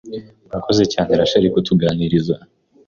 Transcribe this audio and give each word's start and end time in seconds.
Urakoze 0.47 0.83
cyane 0.93 1.11
Rachel 1.19 1.45
kutuganiriza 1.53 2.35